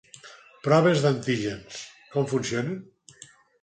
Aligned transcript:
Proves 0.67 1.05
d’antígens: 1.05 1.79
com 2.17 2.29
funcionen? 2.37 2.85